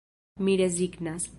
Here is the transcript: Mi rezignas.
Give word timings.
Mi 0.39 0.57
rezignas. 0.57 1.29